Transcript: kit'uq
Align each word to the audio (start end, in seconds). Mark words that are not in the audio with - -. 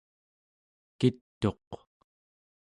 kit'uq 0.99 1.69